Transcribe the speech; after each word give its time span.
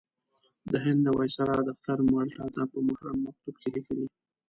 د 0.71 0.73
هند 0.83 0.99
د 1.05 1.07
وایسرا 1.17 1.57
دفتر 1.69 1.97
مالټا 2.09 2.45
ته 2.55 2.61
په 2.71 2.77
محرم 2.87 3.17
مکتوب 3.25 3.55
کې 3.61 3.69
لیکلي. 3.75 4.07